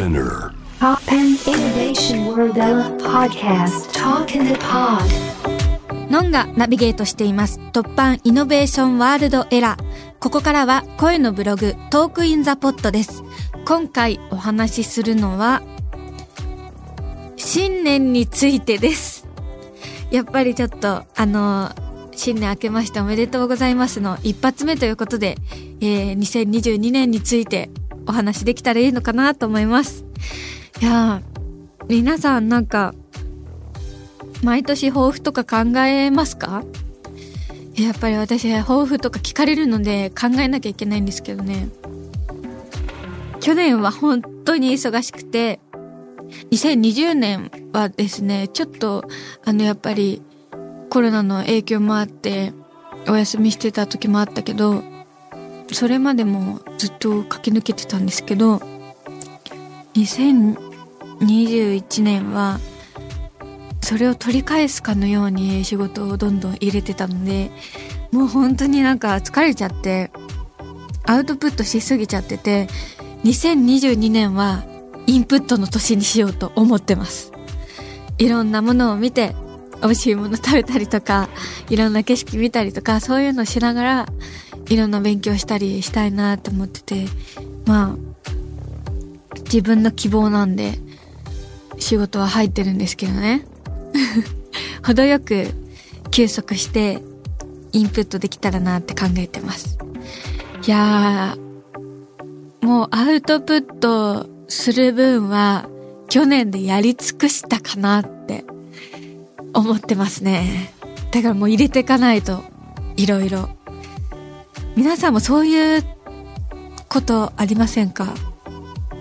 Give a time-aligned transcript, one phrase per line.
[0.00, 5.04] Spinner Pop and Innovation World Ella Podcast Talk in the Pod
[6.10, 7.60] ノンがナビゲートしています。
[7.74, 10.18] 突版イノベーションワールドエラー。
[10.18, 13.22] ここからは声のブログトークインザポットです。
[13.66, 15.60] 今回お話しするのは、
[17.36, 19.28] 新年についてです。
[20.10, 21.72] やっぱりちょっと、あの、
[22.16, 25.36] 新年明けましておめでとうございますの一発目ということで、
[25.82, 27.70] えー、2022年について
[28.10, 30.04] お話できたらいいのかなと思います。
[30.82, 32.92] いやー、皆さんなんか、
[34.42, 36.64] 毎年抱負とか考えますか？
[37.76, 41.68] やっぱり私抱負とか聞かれるので考えなきゃいけないんですけどね。
[43.40, 45.60] 去年は本当に忙しくて、
[46.50, 49.04] 2020年はですね、ちょっと、
[49.44, 50.20] あの、やっぱり
[50.90, 52.52] コロナの影響もあって、
[53.08, 54.82] お休みしてた時もあったけど、
[55.74, 58.60] それまでもずっと駆け抜けてたんですけど、
[59.94, 62.60] 2021年は、
[63.82, 67.50] それを取り返すかのように仕事をどんどん入れてたので、
[68.12, 70.10] もう本当になんか疲れちゃって、
[71.04, 72.68] アウトプットしすぎちゃってて、
[73.24, 74.64] 2022年は
[75.06, 77.32] インプットの年にしようと思ってます。
[78.18, 79.34] いろんなものを見て、
[79.82, 81.28] 美味しいもの食べたりとか、
[81.68, 84.06] いろんな景色見たりとか、そういうのをしながら、
[84.70, 87.06] いろんな勉強したりしたいなと思ってて、
[87.66, 87.96] まあ、
[89.44, 90.78] 自分の希望なんで、
[91.78, 93.44] 仕事は入ってるんですけどね。
[94.86, 95.48] 程よく
[96.12, 97.02] 休息して
[97.72, 99.76] インプットできたらなって考えてます。
[100.64, 105.68] いやー、もうアウトプットする分は
[106.08, 108.44] 去年でやり尽くしたかなって
[109.52, 110.72] 思ってますね。
[111.10, 112.44] だからもう入れていかないと、
[112.96, 113.48] いろいろ。
[114.80, 115.82] 皆さんもそういう
[116.88, 118.14] ことありませんか？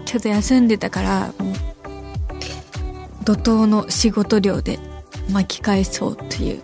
[0.03, 1.53] ちょっと休んでたから、もう
[3.23, 4.77] 怒涛の仕事量で
[5.31, 6.61] 巻き返そうという。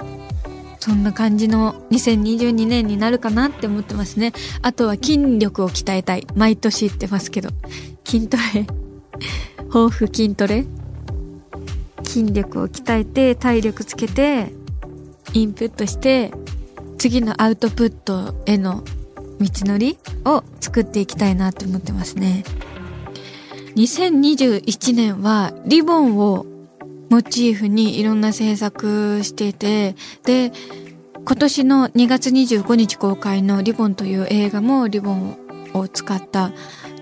[0.81, 4.33] そんな感じの2022年になるかなって思ってますね。
[4.61, 6.27] あとは筋力を鍛えたい。
[6.35, 7.51] 毎年言ってますけど。
[8.03, 8.67] 筋トレ。
[9.69, 10.65] 抱負筋トレ。
[12.03, 14.51] 筋力を鍛えて体力つけて
[15.31, 16.33] インプットして
[16.97, 18.83] 次のアウトプットへの
[19.39, 22.43] 道のりを作っていきたいなって思ってますね。
[23.75, 26.45] 2021年はリボンを
[27.09, 30.51] モチーフにいろんな制作していて、で、
[31.25, 35.37] 今年の2月25日公開のリボンという映画もリボン
[35.73, 36.51] を使った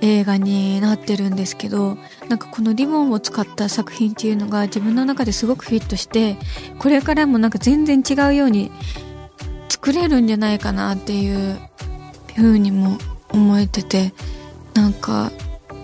[0.01, 6.37] 映画になってるんですけど、なんかこのリボンを使った作品っていうのが自分の中ですごくフィットして、
[6.79, 8.71] これからもなんか全然違うように
[9.69, 11.59] 作れるんじゃないかなっていう
[12.35, 12.97] 風にも
[13.29, 14.13] 思えてて、
[14.73, 15.31] なんか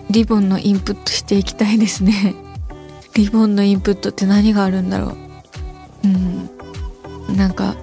[0.09, 2.35] リボンのインプットしていきたいですね。
[3.15, 5.17] リボンのインプットって何があるんだろ
[6.03, 6.07] う。
[6.07, 7.37] うん。
[7.37, 7.75] なんか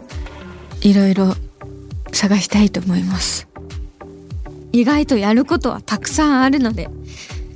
[0.83, 1.35] いろいろ
[2.13, 3.47] 探したいと思います。
[4.73, 6.91] 意外とやることはたくさんあるので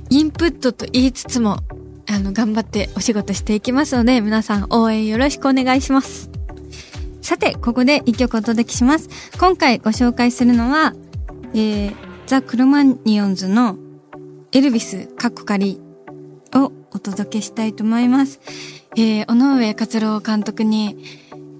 [0.09, 1.59] インプットと言いつつも
[2.07, 6.30] あの頑張ってお仕事していきますので皆さん応援よろしくお願いします。
[7.31, 9.07] さてここで一曲お届けします
[9.39, 10.93] 今回ご紹介するのは、
[11.53, 13.77] えー、ザ・クロマニオンズの
[14.51, 15.79] エルビスカッコ仮
[16.53, 18.41] をお届けしたいと思います。
[18.97, 20.97] えー、尾上勝郎監督に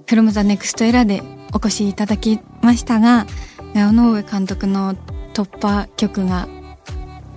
[0.07, 1.23] From the Next Era で
[1.53, 3.25] お越しいただきましたが、
[3.73, 4.95] え尾上監督の
[5.33, 6.49] 突破曲が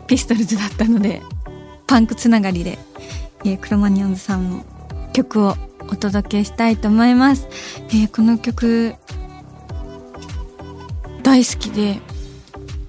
[0.08, 1.22] ピストルズだったので、
[1.86, 2.80] パンクつながりで、
[3.44, 4.64] えークロマニオンズさんの
[5.12, 5.56] 曲を
[5.90, 7.48] お届けしたいと思います。
[7.88, 8.94] えーこの曲、
[11.22, 12.00] 大好きで、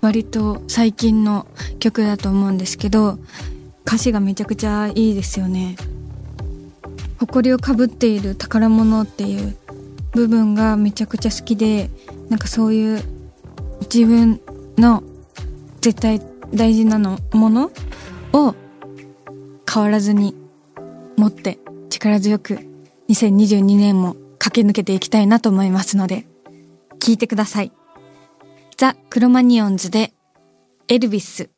[0.02, 1.48] 割と最近の
[1.80, 3.20] 曲だと思うんですけど、
[3.86, 5.76] 歌詞がめちゃくちゃいいですよね
[7.20, 9.56] 誇りをかぶっている宝物っていう
[10.12, 11.90] 部分がめちゃくちゃ好きで
[12.30, 13.04] なんかそういう
[13.94, 14.42] 自分
[14.78, 15.04] の
[15.82, 16.20] 絶対
[16.54, 17.72] 大事なのもの
[18.34, 18.56] を
[19.72, 20.36] 変わらずに
[21.16, 21.60] 持って
[21.90, 22.60] 力強く
[23.10, 26.26] 2022年も駆け抜けていきたいなと思いますので
[27.00, 27.72] 聞いてください
[28.78, 30.12] ザ・クロマニオンズで
[30.88, 31.50] エルビス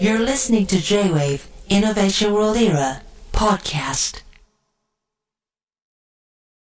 [0.00, 3.00] You're listening to J-Wave Innovation World Era
[3.32, 4.23] podcast.